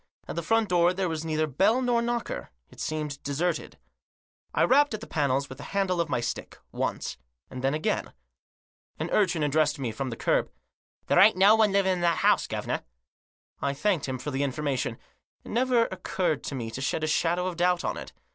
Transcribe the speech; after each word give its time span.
At 0.27 0.35
the 0.35 0.41
front 0.41 0.67
door 0.69 0.93
there 0.93 1.07
was 1.07 1.23
neither 1.23 1.45
bell 1.45 1.79
nor 1.79 2.01
knocker. 2.01 2.49
It 2.71 2.79
seemed 2.79 3.21
deserted. 3.21 3.77
I 4.51 4.65
Digitized 4.65 4.67
by 4.67 4.67
COUNSEL'S 4.67 4.67
OPINION. 4.67 4.69
161 4.69 4.69
rapped 4.71 4.93
at 4.95 5.01
the 5.01 5.07
panels 5.07 5.49
with 5.49 5.57
the 5.59 5.63
handle 5.77 6.01
of 6.01 6.09
my 6.09 6.19
stick; 6.21 6.57
once, 6.71 7.17
and 7.51 7.63
then 7.63 7.73
again. 7.75 8.13
An 8.97 9.11
urchin 9.11 9.43
addressed 9.43 9.77
me 9.77 9.91
from 9.91 10.09
the 10.09 10.15
kerb." 10.15 10.49
There 11.05 11.19
aint 11.19 11.37
no 11.37 11.55
one 11.55 11.71
living 11.71 11.93
in 11.93 12.01
that 12.01 12.25
'ouse, 12.25 12.47
guv*nor." 12.47 12.81
I 13.61 13.75
thanked 13.75 14.07
him 14.07 14.17
for 14.17 14.31
the 14.31 14.41
information; 14.41 14.97
it 15.43 15.51
never 15.51 15.85
occurred 15.91 16.43
to 16.45 16.55
me 16.55 16.71
to 16.71 16.81
shed 16.81 17.03
a 17.03 17.07
shadow 17.07 17.45
of 17.45 17.55
doubt 17.57 17.83
on 17.85 17.97
it. 17.97 18.11